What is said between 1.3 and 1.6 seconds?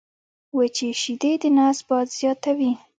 د